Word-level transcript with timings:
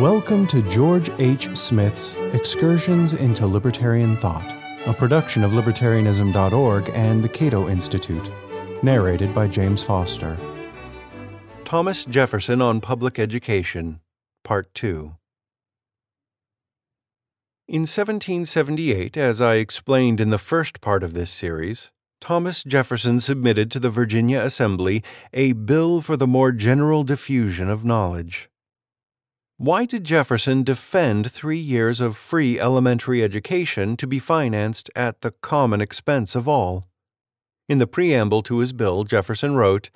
Welcome 0.00 0.48
to 0.48 0.60
George 0.70 1.08
H. 1.20 1.56
Smith's 1.56 2.16
Excursions 2.32 3.12
into 3.12 3.46
Libertarian 3.46 4.16
Thought, 4.16 4.44
a 4.86 4.92
production 4.92 5.44
of 5.44 5.52
libertarianism.org 5.52 6.90
and 6.92 7.22
the 7.22 7.28
Cato 7.28 7.68
Institute, 7.68 8.28
narrated 8.82 9.32
by 9.32 9.46
James 9.46 9.84
Foster. 9.84 10.36
Thomas 11.64 12.04
Jefferson 12.06 12.60
on 12.60 12.80
Public 12.80 13.20
Education, 13.20 14.00
Part 14.42 14.74
2. 14.74 15.14
In 17.68 17.82
1778, 17.82 19.16
as 19.16 19.40
I 19.40 19.54
explained 19.54 20.20
in 20.20 20.30
the 20.30 20.38
first 20.38 20.80
part 20.80 21.04
of 21.04 21.14
this 21.14 21.30
series, 21.30 21.92
Thomas 22.20 22.64
Jefferson 22.64 23.20
submitted 23.20 23.70
to 23.70 23.78
the 23.78 23.90
Virginia 23.90 24.40
Assembly 24.40 25.04
a 25.32 25.52
bill 25.52 26.00
for 26.00 26.16
the 26.16 26.26
more 26.26 26.50
general 26.50 27.04
diffusion 27.04 27.70
of 27.70 27.84
knowledge. 27.84 28.50
Why 29.56 29.84
did 29.84 30.02
Jefferson 30.02 30.64
defend 30.64 31.30
three 31.30 31.60
years 31.60 32.00
of 32.00 32.16
free 32.16 32.58
elementary 32.58 33.22
education 33.22 33.96
to 33.98 34.06
be 34.06 34.18
financed 34.18 34.90
at 34.96 35.20
the 35.20 35.30
common 35.30 35.80
expense 35.80 36.34
of 36.34 36.48
all? 36.48 36.86
In 37.68 37.78
the 37.78 37.86
preamble 37.86 38.42
to 38.42 38.58
his 38.58 38.72
bill, 38.72 39.04
Jefferson 39.04 39.54
wrote, 39.54 39.90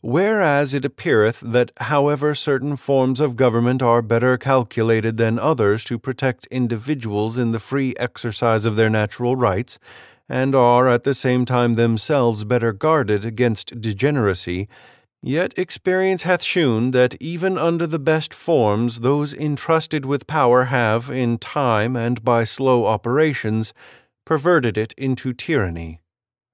Whereas 0.00 0.72
it 0.72 0.86
appeareth 0.86 1.40
that 1.40 1.72
however 1.76 2.34
certain 2.34 2.76
forms 2.76 3.20
of 3.20 3.36
government 3.36 3.82
are 3.82 4.00
better 4.00 4.38
calculated 4.38 5.18
than 5.18 5.38
others 5.38 5.84
to 5.84 5.98
protect 5.98 6.46
individuals 6.46 7.36
in 7.36 7.52
the 7.52 7.60
free 7.60 7.94
exercise 7.98 8.64
of 8.64 8.76
their 8.76 8.90
natural 8.90 9.36
rights, 9.36 9.78
and 10.26 10.54
are 10.54 10.88
at 10.88 11.04
the 11.04 11.12
same 11.12 11.44
time 11.44 11.74
themselves 11.74 12.44
better 12.44 12.72
guarded 12.72 13.26
against 13.26 13.78
degeneracy, 13.78 14.68
Yet 15.24 15.56
experience 15.56 16.22
hath 16.22 16.42
shewn 16.42 16.90
that 16.90 17.14
even 17.20 17.56
under 17.56 17.86
the 17.86 18.00
best 18.00 18.34
forms 18.34 19.00
those 19.00 19.32
entrusted 19.32 20.04
with 20.04 20.26
power 20.26 20.64
have, 20.64 21.08
in 21.08 21.38
time 21.38 21.94
and 21.94 22.24
by 22.24 22.42
slow 22.42 22.86
operations, 22.86 23.72
perverted 24.24 24.76
it 24.76 24.94
into 24.98 25.32
tyranny. 25.32 26.00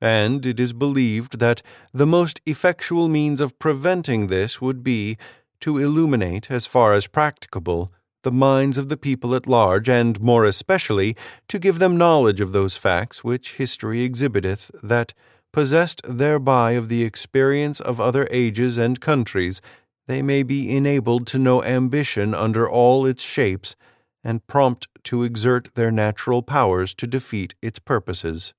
And 0.02 0.44
it 0.44 0.60
is 0.60 0.74
believed 0.74 1.38
that 1.38 1.62
the 1.94 2.06
most 2.06 2.42
effectual 2.44 3.08
means 3.08 3.40
of 3.40 3.58
preventing 3.58 4.26
this 4.26 4.60
would 4.60 4.84
be 4.84 5.16
to 5.60 5.78
illuminate, 5.78 6.50
as 6.50 6.66
far 6.66 6.92
as 6.92 7.06
practicable, 7.06 7.90
the 8.22 8.30
minds 8.30 8.76
of 8.76 8.90
the 8.90 8.98
people 8.98 9.34
at 9.34 9.46
large, 9.46 9.88
and 9.88 10.20
more 10.20 10.44
especially 10.44 11.16
to 11.48 11.58
give 11.58 11.78
them 11.78 11.96
knowledge 11.96 12.40
of 12.40 12.52
those 12.52 12.76
facts 12.76 13.24
which 13.24 13.54
history 13.54 14.02
exhibiteth, 14.02 14.70
that 14.82 15.14
possessed 15.58 16.00
thereby 16.04 16.70
of 16.70 16.88
the 16.88 17.02
experience 17.02 17.80
of 17.80 18.00
other 18.00 18.28
ages 18.30 18.78
and 18.78 19.00
countries, 19.00 19.60
they 20.06 20.22
may 20.22 20.44
be 20.44 20.70
enabled 20.70 21.26
to 21.26 21.36
know 21.36 21.64
ambition 21.64 22.32
under 22.32 22.70
all 22.70 23.04
its 23.04 23.20
shapes, 23.20 23.74
and 24.22 24.46
prompt 24.46 24.86
to 25.02 25.24
exert 25.24 25.74
their 25.74 25.90
natural 25.90 26.42
powers 26.42 26.94
to 26.94 27.08
defeat 27.08 27.56
its 27.60 27.80
purposes. 27.80 28.54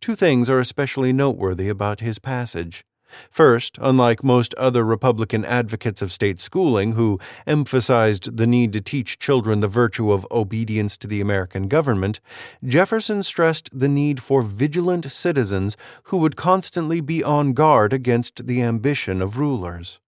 Two 0.00 0.14
things 0.14 0.48
are 0.48 0.60
especially 0.60 1.12
noteworthy 1.12 1.68
about 1.68 1.98
his 1.98 2.20
passage. 2.20 2.84
First, 3.30 3.78
unlike 3.80 4.24
most 4.24 4.54
other 4.54 4.84
Republican 4.84 5.44
advocates 5.44 6.02
of 6.02 6.12
state 6.12 6.40
schooling 6.40 6.92
who 6.92 7.18
emphasized 7.46 8.36
the 8.36 8.46
need 8.46 8.72
to 8.72 8.80
teach 8.80 9.18
children 9.18 9.60
the 9.60 9.68
virtue 9.68 10.12
of 10.12 10.26
obedience 10.30 10.96
to 10.98 11.06
the 11.06 11.20
American 11.20 11.68
government, 11.68 12.20
Jefferson 12.64 13.22
stressed 13.22 13.68
the 13.72 13.88
need 13.88 14.22
for 14.22 14.42
vigilant 14.42 15.10
citizens 15.10 15.76
who 16.04 16.18
would 16.18 16.36
constantly 16.36 17.00
be 17.00 17.22
on 17.22 17.52
guard 17.52 17.92
against 17.92 18.46
the 18.46 18.62
ambition 18.62 19.20
of 19.20 19.38
rulers. 19.38 20.00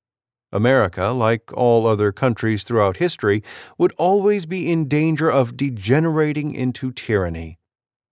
America, 0.52 1.08
like 1.08 1.52
all 1.52 1.86
other 1.86 2.12
countries 2.12 2.64
throughout 2.64 2.98
history, 2.98 3.42
would 3.76 3.92
always 3.98 4.46
be 4.46 4.70
in 4.70 4.88
danger 4.88 5.30
of 5.30 5.56
degenerating 5.56 6.54
into 6.54 6.92
tyranny 6.92 7.58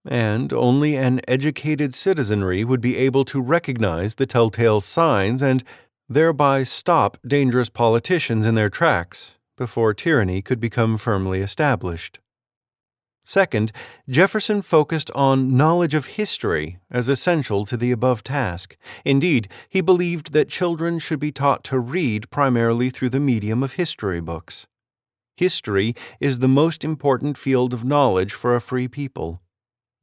and 0.05 0.53
only 0.53 0.95
an 0.95 1.21
educated 1.27 1.95
citizenry 1.95 2.63
would 2.63 2.81
be 2.81 2.97
able 2.97 3.25
to 3.25 3.41
recognize 3.41 4.15
the 4.15 4.25
telltale 4.25 4.81
signs 4.81 5.41
and 5.41 5.63
thereby 6.07 6.63
stop 6.63 7.17
dangerous 7.25 7.69
politicians 7.69 8.45
in 8.45 8.55
their 8.55 8.69
tracks 8.69 9.31
before 9.57 9.93
tyranny 9.93 10.41
could 10.41 10.59
become 10.59 10.97
firmly 10.97 11.41
established. 11.41 12.19
Second, 13.27 13.71
Jefferson 14.07 14.61
focused 14.61 15.09
on 15.15 15.57
knowledge 15.57 15.95
of 15.95 16.05
history 16.05 16.77
as 16.91 17.07
essential 17.07 17.65
to 17.65 17.75
the 17.75 17.91
above 17.91 18.23
task. 18.23 18.77
Indeed, 19.03 19.47
he 19.67 19.81
believed 19.81 20.31
that 20.33 20.47
children 20.47 20.99
should 20.99 21.19
be 21.19 21.31
taught 21.31 21.63
to 21.65 21.79
read 21.79 22.29
primarily 22.29 22.91
through 22.91 23.09
the 23.09 23.19
medium 23.19 23.63
of 23.63 23.73
history 23.73 24.21
books. 24.21 24.67
History 25.37 25.95
is 26.19 26.37
the 26.37 26.47
most 26.47 26.83
important 26.83 27.35
field 27.35 27.73
of 27.73 27.83
knowledge 27.83 28.31
for 28.31 28.55
a 28.55 28.61
free 28.61 28.87
people. 28.87 29.41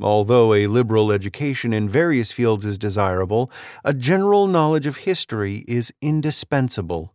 Although 0.02 0.52
a 0.52 0.66
liberal 0.66 1.12
education 1.12 1.72
in 1.72 1.88
various 1.88 2.32
fields 2.32 2.64
is 2.64 2.76
desirable, 2.76 3.50
a 3.84 3.94
general 3.94 4.48
knowledge 4.48 4.86
of 4.86 4.98
history 4.98 5.64
is 5.68 5.92
indispensable. 6.02 7.14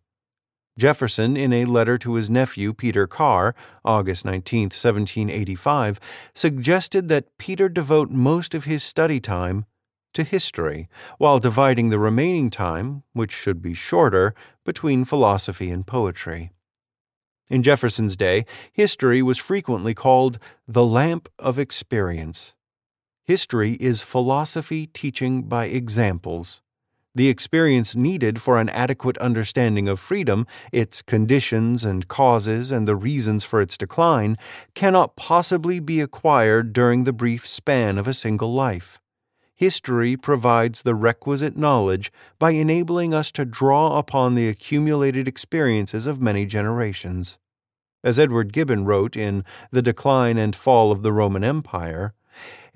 Jefferson, 0.79 1.35
in 1.35 1.51
a 1.51 1.65
letter 1.65 1.97
to 1.97 2.13
his 2.13 2.29
nephew 2.29 2.71
Peter 2.73 3.07
Carr, 3.07 3.55
August 3.83 4.23
19, 4.23 4.65
1785, 4.65 5.99
suggested 6.33 7.09
that 7.09 7.37
Peter 7.37 7.67
devote 7.67 8.11
most 8.11 8.53
of 8.53 8.65
his 8.65 8.83
study 8.83 9.19
time 9.19 9.65
to 10.13 10.23
history, 10.23 10.87
while 11.17 11.39
dividing 11.39 11.89
the 11.89 11.99
remaining 11.99 12.49
time, 12.49 13.03
which 13.13 13.31
should 13.31 13.61
be 13.61 13.73
shorter, 13.73 14.33
between 14.65 15.03
philosophy 15.03 15.69
and 15.69 15.85
poetry. 15.85 16.51
In 17.49 17.63
Jefferson's 17.63 18.15
day, 18.15 18.45
history 18.71 19.21
was 19.21 19.37
frequently 19.37 19.93
called 19.93 20.37
the 20.67 20.85
lamp 20.85 21.27
of 21.39 21.57
experience. 21.57 22.53
History 23.27 23.73
is 23.81 24.01
philosophy 24.01 24.87
teaching 24.87 25.43
by 25.43 25.65
examples. 25.65 26.61
The 27.13 27.27
experience 27.27 27.93
needed 27.93 28.41
for 28.41 28.57
an 28.57 28.69
adequate 28.69 29.17
understanding 29.17 29.89
of 29.89 29.99
freedom, 29.99 30.47
its 30.71 31.01
conditions 31.01 31.83
and 31.83 32.07
causes, 32.07 32.71
and 32.71 32.87
the 32.87 32.95
reasons 32.95 33.43
for 33.43 33.59
its 33.59 33.77
decline, 33.77 34.37
cannot 34.75 35.17
possibly 35.17 35.81
be 35.81 35.99
acquired 35.99 36.71
during 36.71 37.03
the 37.03 37.11
brief 37.11 37.45
span 37.45 37.97
of 37.97 38.07
a 38.07 38.13
single 38.13 38.53
life. 38.53 38.97
History 39.55 40.15
provides 40.15 40.83
the 40.83 40.95
requisite 40.95 41.57
knowledge 41.57 42.13
by 42.39 42.51
enabling 42.51 43.13
us 43.13 43.29
to 43.33 43.43
draw 43.43 43.97
upon 43.97 44.35
the 44.35 44.47
accumulated 44.47 45.27
experiences 45.27 46.07
of 46.07 46.21
many 46.21 46.45
generations. 46.45 47.37
As 48.05 48.19
Edward 48.19 48.53
Gibbon 48.53 48.85
wrote 48.85 49.17
in 49.17 49.43
The 49.71 49.81
Decline 49.81 50.37
and 50.37 50.55
Fall 50.55 50.93
of 50.93 51.01
the 51.01 51.11
Roman 51.11 51.43
Empire, 51.43 52.13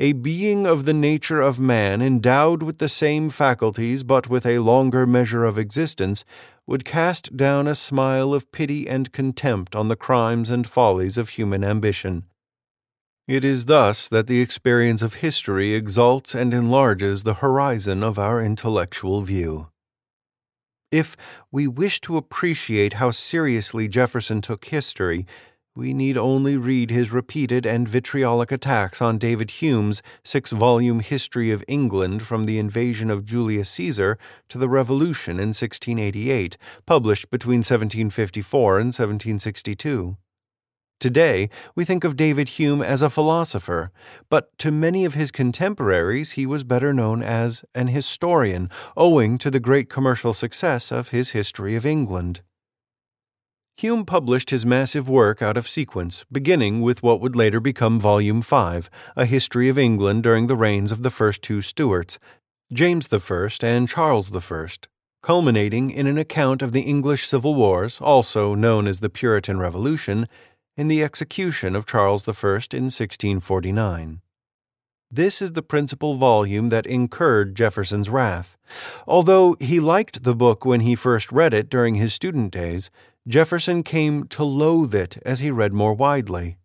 a 0.02 0.14
being 0.14 0.66
of 0.66 0.86
the 0.86 0.96
nature 0.96 1.42
of 1.42 1.60
man, 1.60 2.02
endowed 2.02 2.64
with 2.64 2.80
the 2.80 2.90
same 2.90 3.30
faculties 3.30 4.02
but 4.02 4.28
with 4.28 4.48
a 4.48 4.58
longer 4.58 5.06
measure 5.06 5.46
of 5.46 5.60
existence, 5.60 6.26
would 6.66 6.84
cast 6.84 7.38
down 7.38 7.68
a 7.68 7.76
smile 7.76 8.34
of 8.34 8.52
pity 8.52 8.90
and 8.90 9.12
contempt 9.12 9.76
on 9.76 9.90
the 9.90 9.96
crimes 9.96 10.50
and 10.50 10.66
follies 10.66 11.20
of 11.20 11.30
human 11.30 11.64
ambition. 11.64 12.24
It 13.28 13.44
is 13.44 13.66
thus 13.66 14.08
that 14.08 14.26
the 14.26 14.42
experience 14.42 15.04
of 15.04 15.22
history 15.26 15.76
exalts 15.76 16.34
and 16.34 16.52
enlarges 16.52 17.22
the 17.22 17.36
horizon 17.36 18.02
of 18.02 18.18
our 18.18 18.42
intellectual 18.42 19.22
view. 19.22 19.68
If 20.90 21.16
we 21.52 21.68
wish 21.68 22.02
to 22.02 22.18
appreciate 22.18 22.94
how 22.94 23.12
seriously 23.12 23.88
Jefferson 23.88 24.42
took 24.42 24.66
history, 24.66 25.28
we 25.76 25.94
need 25.94 26.18
only 26.18 26.58
read 26.58 26.90
his 26.90 27.12
repeated 27.12 27.66
and 27.66 27.88
vitriolic 27.88 28.52
attacks 28.52 29.02
on 29.02 29.18
David 29.18 29.52
Hume's 29.52 30.02
six 30.24 30.52
volume 30.52 31.00
History 31.00 31.50
of 31.50 31.64
England 31.68 32.24
from 32.24 32.44
the 32.44 32.60
invasion 32.60 33.10
of 33.10 33.24
Julius 33.24 33.70
Caesar 33.70 34.18
to 34.50 34.58
the 34.58 34.68
Revolution 34.68 35.40
in 35.40 35.50
1688, 35.50 36.58
published 36.86 37.30
between 37.30 37.60
1754 37.60 38.80
and 38.80 38.88
1762. 38.88 40.18
Today, 41.00 41.50
we 41.74 41.86
think 41.86 42.04
of 42.04 42.16
David 42.16 42.50
Hume 42.50 42.82
as 42.82 43.02
a 43.02 43.10
philosopher, 43.10 43.92
but 44.30 44.56
to 44.60 44.72
many 44.72 45.06
of 45.06 45.16
his 45.16 45.32
contemporaries 45.32 46.32
he 46.32 46.46
was 46.46 46.64
better 46.64 46.94
known 46.94 47.24
as 47.24 47.64
an 47.74 47.88
historian, 47.88 48.70
owing 48.98 49.38
to 49.38 49.50
the 49.50 49.60
great 49.60 49.90
commercial 49.90 50.34
success 50.34 50.92
of 50.92 51.10
his 51.10 51.32
History 51.32 51.76
of 51.76 51.86
England. 51.86 52.42
Hume 53.82 54.06
published 54.06 54.52
his 54.52 54.64
massive 54.64 55.10
work 55.10 55.42
out 55.42 55.58
of 55.58 55.68
sequence, 55.68 56.24
beginning 56.32 56.82
with 56.82 57.02
what 57.02 57.20
would 57.20 57.36
later 57.36 57.60
become 57.60 58.00
Volume 58.00 58.44
5, 58.44 58.92
A 59.16 59.26
History 59.26 59.70
of 59.70 59.78
England 59.80 60.22
during 60.22 60.46
the 60.46 60.56
reigns 60.56 60.92
of 60.92 61.02
the 61.02 61.10
first 61.10 61.42
two 61.42 61.64
Stuarts, 61.64 62.20
James 62.72 63.12
I 63.12 63.50
and 63.64 63.90
Charles 63.90 64.36
I, 64.36 64.68
culminating 65.24 65.90
in 65.90 66.06
an 66.06 66.20
account 66.20 66.62
of 66.62 66.74
the 66.74 66.82
English 66.82 67.28
Civil 67.28 67.56
Wars, 67.56 67.98
also 68.00 68.54
known 68.54 68.86
as 68.86 69.00
the 69.00 69.10
Puritan 69.10 69.58
Revolution, 69.58 70.28
and 70.78 70.92
the 70.92 71.04
execution 71.04 71.76
of 71.76 71.88
Charles 71.88 72.28
I 72.28 72.32
in 72.32 72.92
1649. 72.92 74.22
This 75.14 75.42
is 75.42 75.54
the 75.54 75.62
principal 75.62 76.16
volume 76.16 76.70
that 76.70 76.86
incurred 76.86 77.56
Jefferson's 77.56 78.10
wrath. 78.10 78.56
Although 79.06 79.58
he 79.60 79.80
liked 79.80 80.24
the 80.24 80.36
book 80.36 80.64
when 80.64 80.82
he 80.82 80.96
first 80.96 81.34
read 81.34 81.54
it 81.54 81.70
during 81.70 81.96
his 81.96 82.14
student 82.14 82.54
days, 82.54 82.90
Jefferson 83.28 83.84
came 83.84 84.26
to 84.28 84.44
loathe 84.44 84.96
it 84.96 85.18
as 85.24 85.40
he 85.40 85.52
read 85.52 85.74
more 85.74 85.94
widely. 85.94 86.58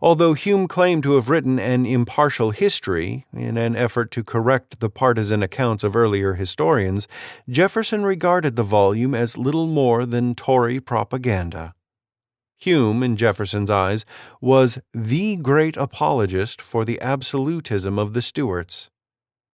Although 0.00 0.34
Hume 0.34 0.68
claimed 0.68 1.02
to 1.02 1.14
have 1.16 1.28
written 1.28 1.58
an 1.58 1.84
impartial 1.84 2.50
history 2.50 3.26
in 3.32 3.56
an 3.56 3.76
effort 3.76 4.10
to 4.12 4.24
correct 4.24 4.80
the 4.80 4.88
partisan 4.88 5.42
accounts 5.42 5.84
of 5.84 5.96
earlier 5.96 6.34
historians, 6.34 7.06
Jefferson 7.48 8.04
regarded 8.04 8.56
the 8.56 8.62
volume 8.62 9.14
as 9.14 9.36
little 9.36 9.66
more 9.66 10.06
than 10.06 10.34
Tory 10.34 10.80
propaganda. 10.80 11.74
Hume, 12.58 13.02
in 13.02 13.16
Jefferson's 13.16 13.68
eyes, 13.68 14.06
was 14.40 14.78
the 14.94 15.36
great 15.36 15.76
apologist 15.76 16.62
for 16.62 16.84
the 16.84 17.00
absolutism 17.02 17.98
of 17.98 18.14
the 18.14 18.22
Stuarts. 18.22 18.88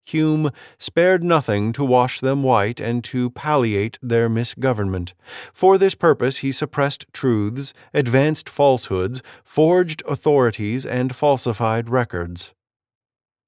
Hume 0.04 0.50
spared 0.78 1.22
nothing 1.22 1.72
to 1.72 1.84
wash 1.84 2.20
them 2.20 2.42
white 2.42 2.80
and 2.80 3.04
to 3.04 3.30
palliate 3.30 3.98
their 4.02 4.28
misgovernment. 4.28 5.14
For 5.52 5.78
this 5.78 5.94
purpose 5.94 6.38
he 6.38 6.52
suppressed 6.52 7.06
truths, 7.12 7.72
advanced 7.94 8.48
falsehoods, 8.48 9.22
forged 9.44 10.02
authorities, 10.06 10.84
and 10.84 11.14
falsified 11.14 11.88
records. 11.88 12.52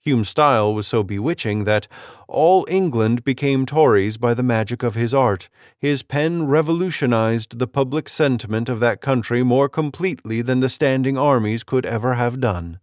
Hume's 0.04 0.28
style 0.28 0.74
was 0.74 0.86
so 0.86 1.02
bewitching 1.02 1.64
that 1.64 1.88
all 2.28 2.66
England 2.68 3.24
became 3.24 3.64
Tories 3.64 4.18
by 4.18 4.34
the 4.34 4.42
magic 4.42 4.82
of 4.82 4.94
his 4.94 5.14
art. 5.14 5.48
His 5.78 6.02
pen 6.02 6.46
revolutionized 6.46 7.58
the 7.58 7.66
public 7.66 8.10
sentiment 8.10 8.68
of 8.68 8.80
that 8.80 9.00
country 9.00 9.42
more 9.42 9.68
completely 9.68 10.42
than 10.42 10.60
the 10.60 10.68
standing 10.68 11.16
armies 11.16 11.64
could 11.64 11.86
ever 11.86 12.14
have 12.14 12.38
done. 12.38 12.80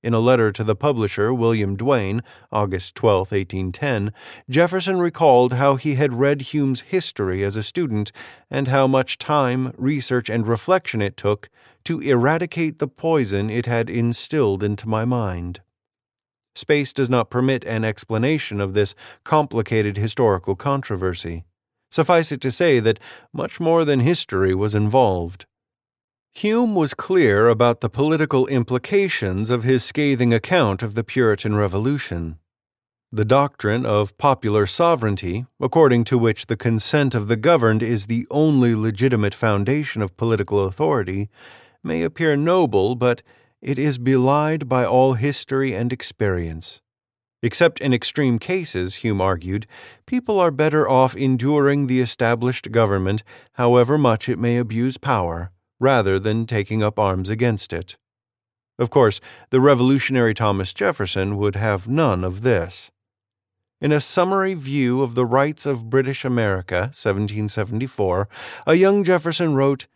In 0.00 0.14
a 0.14 0.20
letter 0.20 0.52
to 0.52 0.62
the 0.62 0.76
publisher, 0.76 1.34
William 1.34 1.74
Duane, 1.74 2.22
August 2.52 2.94
12, 2.94 3.32
1810, 3.32 4.12
Jefferson 4.48 5.00
recalled 5.00 5.54
how 5.54 5.74
he 5.74 5.96
had 5.96 6.14
read 6.14 6.42
Hume's 6.42 6.82
history 6.82 7.42
as 7.42 7.56
a 7.56 7.64
student 7.64 8.12
and 8.48 8.68
how 8.68 8.86
much 8.86 9.18
time, 9.18 9.72
research, 9.76 10.30
and 10.30 10.46
reflection 10.46 11.02
it 11.02 11.16
took 11.16 11.48
to 11.82 11.98
eradicate 11.98 12.78
the 12.78 12.86
poison 12.86 13.50
it 13.50 13.66
had 13.66 13.90
instilled 13.90 14.62
into 14.62 14.88
my 14.88 15.04
mind. 15.04 15.62
Space 16.54 16.92
does 16.92 17.10
not 17.10 17.28
permit 17.30 17.64
an 17.64 17.84
explanation 17.84 18.60
of 18.60 18.74
this 18.74 18.94
complicated 19.24 19.96
historical 19.96 20.54
controversy. 20.54 21.44
Suffice 21.90 22.30
it 22.30 22.40
to 22.42 22.52
say 22.52 22.78
that 22.78 23.00
much 23.32 23.58
more 23.58 23.84
than 23.84 24.00
history 24.00 24.54
was 24.54 24.76
involved. 24.76 25.46
Hume 26.38 26.76
was 26.76 26.94
clear 26.94 27.48
about 27.48 27.80
the 27.80 27.90
political 27.90 28.46
implications 28.46 29.50
of 29.50 29.64
his 29.64 29.82
scathing 29.82 30.32
account 30.32 30.84
of 30.84 30.94
the 30.94 31.02
Puritan 31.02 31.56
Revolution. 31.56 32.38
The 33.10 33.24
doctrine 33.24 33.84
of 33.84 34.16
popular 34.18 34.64
sovereignty, 34.64 35.46
according 35.58 36.04
to 36.04 36.16
which 36.16 36.46
the 36.46 36.56
consent 36.56 37.16
of 37.16 37.26
the 37.26 37.36
governed 37.36 37.82
is 37.82 38.06
the 38.06 38.24
only 38.30 38.76
legitimate 38.76 39.34
foundation 39.34 40.00
of 40.00 40.16
political 40.16 40.64
authority, 40.64 41.28
may 41.82 42.02
appear 42.02 42.36
noble, 42.36 42.94
but 42.94 43.20
it 43.60 43.76
is 43.76 43.98
belied 43.98 44.68
by 44.68 44.84
all 44.84 45.14
history 45.14 45.74
and 45.74 45.92
experience. 45.92 46.80
Except 47.42 47.80
in 47.80 47.92
extreme 47.92 48.38
cases, 48.38 49.02
Hume 49.02 49.20
argued, 49.20 49.66
people 50.06 50.38
are 50.38 50.52
better 50.52 50.88
off 50.88 51.16
enduring 51.16 51.88
the 51.88 52.00
established 52.00 52.70
government, 52.70 53.24
however 53.54 53.98
much 53.98 54.28
it 54.28 54.38
may 54.38 54.56
abuse 54.56 54.98
power 54.98 55.50
rather 55.80 56.18
than 56.18 56.46
taking 56.46 56.82
up 56.82 56.98
arms 56.98 57.30
against 57.30 57.72
it. 57.72 57.96
Of 58.78 58.90
course, 58.90 59.20
the 59.50 59.60
revolutionary 59.60 60.34
Thomas 60.34 60.72
Jefferson 60.72 61.36
would 61.36 61.56
have 61.56 61.88
none 61.88 62.24
of 62.24 62.42
this. 62.42 62.90
In 63.80 63.92
a 63.92 64.00
summary 64.00 64.54
view 64.54 65.02
of 65.02 65.14
the 65.14 65.26
rights 65.26 65.64
of 65.64 65.90
British 65.90 66.24
America, 66.24 66.90
1774, 66.92 68.28
a 68.66 68.74
young 68.74 69.04
Jefferson 69.04 69.54
wrote, 69.54 69.86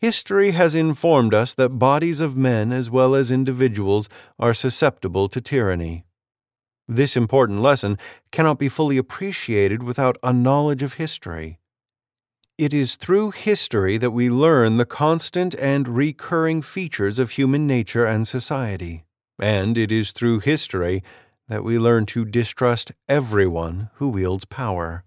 History 0.00 0.50
has 0.50 0.74
informed 0.74 1.32
us 1.32 1.54
that 1.54 1.78
bodies 1.78 2.20
of 2.20 2.36
men 2.36 2.72
as 2.72 2.90
well 2.90 3.14
as 3.14 3.30
individuals 3.30 4.08
are 4.38 4.54
susceptible 4.54 5.28
to 5.28 5.40
tyranny. 5.40 6.04
This 6.88 7.16
important 7.16 7.60
lesson 7.60 7.98
cannot 8.32 8.58
be 8.58 8.68
fully 8.68 8.98
appreciated 8.98 9.82
without 9.82 10.18
a 10.22 10.32
knowledge 10.32 10.82
of 10.82 10.94
history. 10.94 11.58
It 12.58 12.74
is 12.74 12.96
through 12.96 13.30
history 13.30 13.96
that 13.96 14.10
we 14.10 14.28
learn 14.28 14.76
the 14.76 14.84
constant 14.84 15.54
and 15.54 15.88
recurring 15.88 16.60
features 16.60 17.18
of 17.18 17.30
human 17.30 17.66
nature 17.66 18.04
and 18.04 18.28
society. 18.28 19.04
And 19.40 19.78
it 19.78 19.90
is 19.90 20.12
through 20.12 20.40
history 20.40 21.02
that 21.48 21.64
we 21.64 21.78
learn 21.78 22.04
to 22.06 22.26
distrust 22.26 22.92
everyone 23.08 23.88
who 23.94 24.10
wields 24.10 24.44
power. 24.44 25.04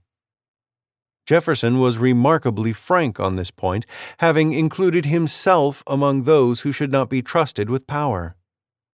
Jefferson 1.28 1.80
was 1.80 2.00
remarkably 2.00 2.74
frank 2.74 3.20
on 3.20 3.36
this 3.36 3.52
point, 3.52 3.86
having 4.18 4.54
included 4.54 5.06
himself 5.06 5.84
among 5.86 6.24
those 6.24 6.62
who 6.62 6.72
should 6.72 6.92
not 6.92 7.10
be 7.10 7.22
trusted 7.22 7.70
with 7.70 7.86
power. 7.86 8.36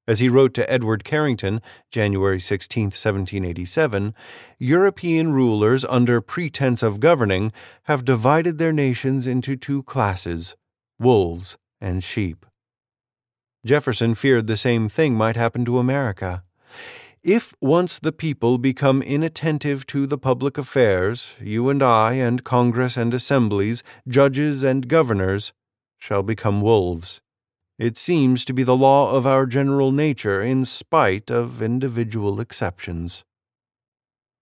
As 0.08 0.20
he 0.20 0.30
wrote 0.30 0.54
to 0.56 0.72
Edward 0.72 1.04
Carrington, 1.04 1.62
January 1.92 2.40
16, 2.40 2.86
1787, 2.86 4.16
European 4.58 5.32
rulers, 5.32 5.86
under 5.86 6.22
pretense 6.22 6.82
of 6.82 7.00
governing, 7.00 7.52
have 7.84 8.04
divided 8.04 8.58
their 8.58 8.74
nations 8.74 9.28
into 9.28 9.56
two 9.56 9.84
classes 9.84 10.56
wolves 11.00 11.58
and 11.80 12.04
sheep. 12.04 12.46
Jefferson 13.66 14.16
feared 14.16 14.48
the 14.48 14.58
same 14.58 14.88
thing 14.90 15.16
might 15.16 15.36
happen 15.36 15.66
to 15.66 15.80
America. 15.80 16.44
If 17.24 17.54
once 17.62 18.00
the 18.00 18.12
people 18.12 18.58
become 18.58 19.04
inattentive 19.04 19.86
to 19.88 20.08
the 20.08 20.18
public 20.18 20.58
affairs, 20.58 21.36
you 21.40 21.70
and 21.70 21.84
I 21.84 22.14
and 22.14 22.44
Congress 22.44 22.98
and 22.98 23.14
assemblies, 23.14 23.84
judges 24.08 24.64
and 24.64 24.88
governors, 24.88 25.54
shall 26.00 26.24
become 26.24 26.62
wolves. 26.62 27.22
It 27.82 27.98
seems 27.98 28.46
to 28.46 28.54
be 28.54 28.62
the 28.62 28.78
law 28.78 29.10
of 29.10 29.26
our 29.26 29.48
general 29.48 29.92
nature 29.92 30.40
in 30.40 30.66
spite 30.66 31.32
of 31.32 31.64
individual 31.64 32.40
exceptions. 32.40 33.26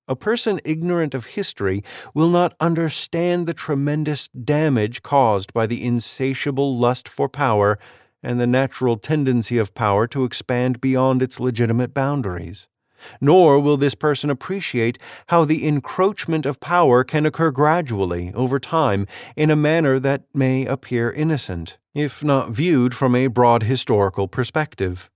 A 0.10 0.16
person 0.18 0.60
ignorant 0.66 1.14
of 1.14 1.38
history 1.38 1.82
will 2.14 2.28
not 2.28 2.54
understand 2.60 3.48
the 3.48 3.54
tremendous 3.54 4.28
damage 4.28 5.04
caused 5.04 5.54
by 5.54 5.68
the 5.68 5.86
insatiable 5.86 6.78
lust 6.78 7.08
for 7.08 7.30
power 7.30 7.80
and 8.22 8.42
the 8.42 8.46
natural 8.46 8.98
tendency 8.98 9.58
of 9.58 9.74
power 9.74 10.06
to 10.08 10.26
expand 10.26 10.82
beyond 10.82 11.24
its 11.24 11.40
legitimate 11.40 11.94
boundaries. 11.94 12.68
Nor 13.22 13.60
will 13.60 13.78
this 13.78 13.96
person 13.96 14.30
appreciate 14.30 14.98
how 15.28 15.46
the 15.46 15.68
encroachment 15.68 16.46
of 16.46 16.60
power 16.60 17.04
can 17.04 17.26
occur 17.26 17.52
gradually, 17.52 18.32
over 18.34 18.60
time, 18.60 19.08
in 19.36 19.50
a 19.50 19.56
manner 19.56 20.00
that 20.00 20.24
may 20.34 20.66
appear 20.66 21.12
innocent, 21.12 21.78
if 21.94 22.24
not 22.24 22.52
viewed 22.52 22.94
from 22.94 23.16
a 23.16 23.28
broad 23.28 23.64
historical 23.64 24.28
perspective. 24.28 25.10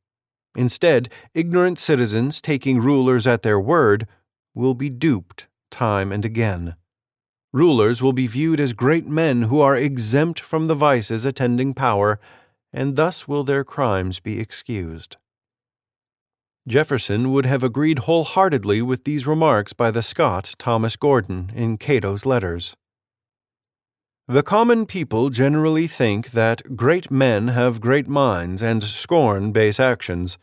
Instead, 0.55 1.09
ignorant 1.33 1.79
citizens, 1.79 2.39
taking 2.39 2.79
rulers 2.79 3.25
at 3.25 3.41
their 3.41 3.59
word, 3.59 4.07
will 4.53 4.75
be 4.75 4.89
duped 4.89 5.47
time 5.71 6.11
and 6.11 6.23
again. 6.23 6.75
Rulers 7.51 8.01
will 8.01 8.13
be 8.13 8.27
viewed 8.27 8.59
as 8.59 8.73
great 8.73 9.07
men 9.07 9.43
who 9.43 9.59
are 9.59 9.75
exempt 9.75 10.39
from 10.39 10.67
the 10.67 10.75
vices 10.75 11.25
attending 11.25 11.73
power, 11.73 12.19
and 12.71 12.95
thus 12.95 13.27
will 13.27 13.43
their 13.43 13.63
crimes 13.63 14.19
be 14.19 14.39
excused. 14.39 15.17
Jefferson 16.65 17.31
would 17.33 17.45
have 17.45 17.61
agreed 17.61 17.99
wholeheartedly 17.99 18.81
with 18.81 19.03
these 19.03 19.27
remarks 19.27 19.73
by 19.73 19.91
the 19.91 20.01
Scot 20.01 20.55
Thomas 20.57 20.95
Gordon 20.95 21.51
in 21.53 21.77
Cato's 21.77 22.25
letters. 22.25 22.77
The 24.29 24.43
common 24.43 24.85
people 24.85 25.29
generally 25.29 25.87
think 25.87 26.31
that 26.31 26.77
great 26.77 27.11
men 27.11 27.49
have 27.49 27.81
great 27.81 28.07
minds 28.07 28.61
and 28.61 28.81
scorn 28.81 29.51
base 29.51 29.77
actions, 29.77 30.37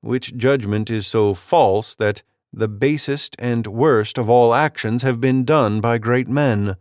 which 0.00 0.34
judgment 0.34 0.88
is 0.88 1.06
so 1.06 1.34
false 1.34 1.94
that 1.94 2.22
the 2.50 2.66
basest 2.66 3.36
and 3.38 3.66
worst 3.66 4.16
of 4.16 4.30
all 4.30 4.54
actions 4.54 5.02
have 5.02 5.20
been 5.20 5.44
done 5.44 5.82
by 5.82 5.98
great 5.98 6.26
men. 6.26 6.76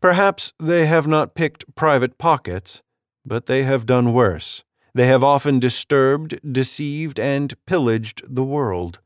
Perhaps 0.00 0.52
they 0.58 0.86
have 0.86 1.06
not 1.06 1.36
picked 1.36 1.72
private 1.76 2.18
pockets, 2.18 2.82
but 3.24 3.46
they 3.46 3.62
have 3.62 3.86
done 3.86 4.12
worse. 4.12 4.64
They 4.94 5.06
have 5.08 5.24
often 5.24 5.58
disturbed, 5.58 6.38
deceived, 6.50 7.18
and 7.18 7.52
pillaged 7.66 8.22
the 8.32 8.44
world, 8.44 9.00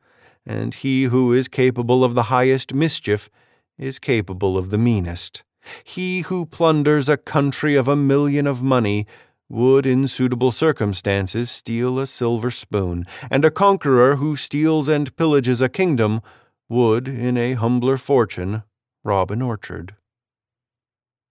and 0.44 0.74
he 0.74 1.04
who 1.04 1.32
is 1.32 1.48
capable 1.48 2.04
of 2.04 2.14
the 2.14 2.24
highest 2.24 2.74
mischief 2.74 3.30
is 3.78 3.98
capable 3.98 4.58
of 4.58 4.68
the 4.68 4.76
meanest. 4.78 5.42
He 5.84 6.20
who 6.20 6.44
plunders 6.44 7.08
a 7.08 7.16
country 7.16 7.74
of 7.74 7.88
a 7.88 7.96
million 7.96 8.46
of 8.46 8.62
money 8.62 9.06
would 9.48 9.86
in 9.86 10.06
suitable 10.06 10.52
circumstances 10.52 11.50
steal 11.50 11.98
a 11.98 12.06
silver 12.06 12.50
spoon, 12.50 13.06
and 13.30 13.44
a 13.44 13.50
conqueror 13.50 14.16
who 14.16 14.36
steals 14.36 14.88
and 14.88 15.16
pillages 15.16 15.62
a 15.62 15.70
kingdom 15.70 16.20
would, 16.68 17.08
in 17.08 17.38
a 17.38 17.54
humbler 17.54 17.96
fortune, 17.96 18.62
rob 19.04 19.30
an 19.30 19.40
orchard. 19.40 19.94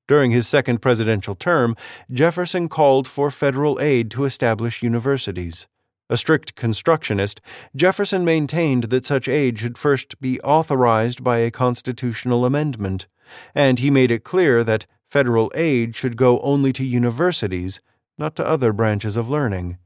During 0.08 0.32
his 0.32 0.48
second 0.48 0.82
presidential 0.82 1.36
term, 1.36 1.76
Jefferson 2.12 2.70
called 2.70 3.08
for 3.08 3.30
federal 3.30 3.80
aid 3.80 4.10
to 4.12 4.24
establish 4.24 4.82
universities. 4.82 5.68
A 6.10 6.16
strict 6.16 6.56
constructionist, 6.56 7.42
Jefferson 7.76 8.24
maintained 8.24 8.86
that 8.86 9.06
such 9.06 9.28
aid 9.28 9.60
should 9.60 9.78
first 9.78 10.20
be 10.22 10.40
authorized 10.42 11.22
by 11.22 11.40
a 11.40 11.52
constitutional 11.52 12.46
amendment, 12.46 13.08
and 13.54 13.80
he 13.80 13.92
made 13.92 14.10
it 14.10 14.24
clear 14.24 14.64
that 14.64 14.86
federal 15.10 15.52
aid 15.54 15.96
should 15.96 16.16
go 16.16 16.40
only 16.40 16.72
to 16.72 16.86
universities, 16.86 17.82
not 18.18 18.38
to 18.38 18.48
other 18.48 18.72
branches 18.72 19.18
of 19.18 19.30
learning. 19.30 19.78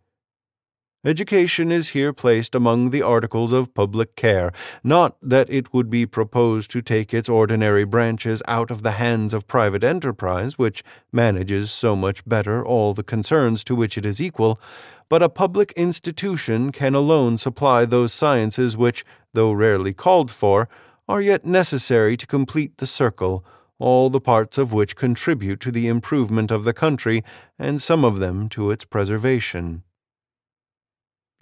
Education 1.04 1.72
is 1.72 1.90
here 1.90 2.14
placed 2.14 2.54
among 2.54 2.92
the 2.92 3.02
articles 3.02 3.52
of 3.52 3.74
public 3.74 4.16
care, 4.16 4.52
not 4.84 5.18
that 5.20 5.50
it 5.50 5.74
would 5.74 5.90
be 5.90 6.06
proposed 6.06 6.70
to 6.70 6.82
take 6.84 7.12
its 7.12 7.28
ordinary 7.28 7.86
branches 7.86 8.44
out 8.48 8.70
of 8.70 8.84
the 8.84 8.92
hands 8.92 9.34
of 9.34 9.48
private 9.48 9.84
enterprise, 9.84 10.60
which 10.60 10.84
manages 11.12 11.72
so 11.72 11.96
much 11.96 12.24
better 12.26 12.64
all 12.64 12.94
the 12.94 13.02
concerns 13.02 13.64
to 13.64 13.74
which 13.74 13.98
it 13.98 14.06
is 14.06 14.22
equal, 14.22 14.60
but 15.10 15.24
a 15.24 15.30
public 15.30 15.72
institution 15.72 16.72
can 16.72 16.94
alone 16.94 17.36
supply 17.36 17.84
those 17.84 18.14
sciences 18.14 18.78
which, 18.78 19.04
though 19.34 19.52
rarely 19.52 19.96
called 19.96 20.30
for, 20.30 20.70
are 21.10 21.20
yet 21.20 21.44
necessary 21.44 22.16
to 22.16 22.28
complete 22.28 22.78
the 22.78 22.86
circle, 22.86 23.44
all 23.80 24.12
the 24.12 24.22
parts 24.22 24.60
of 24.60 24.72
which 24.72 24.96
contribute 24.96 25.60
to 25.60 25.72
the 25.72 25.88
improvement 25.88 26.52
of 26.52 26.64
the 26.64 26.74
country, 26.74 27.24
and 27.58 27.82
some 27.82 28.06
of 28.06 28.20
them 28.20 28.48
to 28.48 28.70
its 28.70 28.86
preservation. 28.86 29.82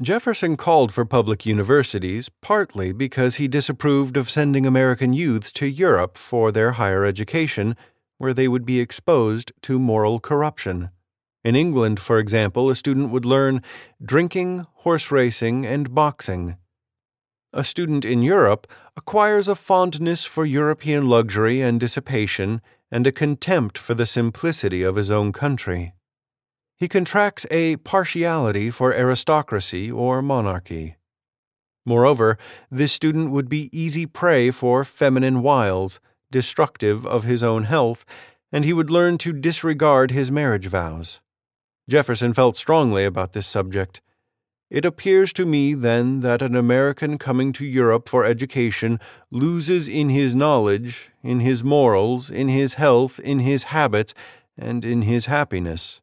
Jefferson 0.02 0.56
called 0.56 0.94
for 0.94 1.04
public 1.04 1.46
universities 1.46 2.30
partly 2.40 2.94
because 2.94 3.36
he 3.36 3.50
disapproved 3.50 4.16
of 4.16 4.30
sending 4.30 4.66
American 4.66 5.12
youths 5.12 5.52
to 5.52 5.66
Europe 5.66 6.18
for 6.18 6.54
their 6.54 6.74
higher 6.74 7.04
education, 7.04 7.76
where 8.18 8.34
they 8.34 8.48
would 8.48 8.66
be 8.66 8.80
exposed 8.80 9.52
to 9.64 9.78
moral 9.78 10.22
corruption. 10.22 10.90
In 11.44 11.58
England, 11.58 12.00
for 12.00 12.18
example, 12.18 12.70
a 12.70 12.78
student 12.78 13.10
would 13.10 13.26
learn 13.26 13.62
drinking, 14.02 14.66
horse 14.76 15.12
racing, 15.12 15.66
and 15.66 15.94
boxing. 15.94 16.56
A 17.52 17.66
student 17.66 18.06
in 18.06 18.24
Europe 18.24 18.68
acquires 18.96 19.50
a 19.50 19.56
fondness 19.56 20.24
for 20.24 20.46
European 20.46 21.10
luxury 21.10 21.60
and 21.60 21.78
dissipation 21.78 22.62
and 22.90 23.06
a 23.06 23.12
contempt 23.12 23.78
for 23.78 23.96
the 23.96 24.06
simplicity 24.06 24.82
of 24.82 24.96
his 24.96 25.12
own 25.12 25.34
country 25.34 25.94
he 26.80 26.88
contracts 26.88 27.46
a 27.52 27.76
partiality 27.78 28.72
for 28.72 28.94
aristocracy 28.94 29.92
or 29.92 30.22
monarchy. 30.22 30.96
Moreover, 31.86 32.38
this 32.72 32.94
student 32.94 33.32
would 33.32 33.50
be 33.50 33.70
easy 33.78 34.06
prey 34.06 34.50
for 34.52 34.84
feminine 34.84 35.42
wiles, 35.42 36.00
destructive 36.32 37.06
of 37.06 37.24
his 37.24 37.44
own 37.44 37.66
health, 37.66 38.06
and 38.52 38.64
he 38.64 38.74
would 38.74 38.90
learn 38.90 39.18
to 39.18 39.34
disregard 39.34 40.12
his 40.12 40.32
marriage 40.32 40.68
vows. 40.68 41.20
Jefferson 41.90 42.34
felt 42.34 42.56
strongly 42.56 43.04
about 43.04 43.34
this 43.34 43.48
subject. 43.48 44.02
It 44.70 44.86
appears 44.86 45.34
to 45.34 45.46
me, 45.46 45.74
then, 45.74 46.20
that 46.22 46.44
an 46.44 46.56
American 46.56 47.18
coming 47.18 47.52
to 47.54 47.66
Europe 47.66 48.08
for 48.08 48.24
education 48.24 49.00
loses 49.32 49.88
in 49.88 50.10
his 50.10 50.36
knowledge, 50.36 51.10
in 51.24 51.40
his 51.40 51.64
morals, 51.64 52.30
in 52.30 52.48
his 52.48 52.76
health, 52.76 53.20
in 53.20 53.40
his 53.40 53.64
habits, 53.64 54.14
and 54.56 54.86
in 54.86 55.02
his 55.02 55.26
happiness. 55.26 56.02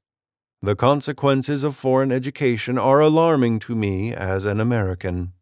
The 0.62 0.76
consequences 0.76 1.64
of 1.64 1.76
foreign 1.76 2.10
education 2.10 2.78
are 2.78 3.00
alarming 3.00 3.58
to 3.60 3.74
me 3.74 4.12
as 4.14 4.44
an 4.44 4.58
American. 4.58 5.32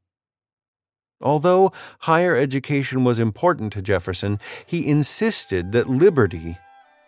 Although 1.20 1.72
higher 2.00 2.36
education 2.36 3.04
was 3.04 3.18
important 3.18 3.72
to 3.74 3.82
Jefferson, 3.82 4.40
he 4.66 4.86
insisted 4.86 5.72
that 5.72 5.88
liberty 5.88 6.58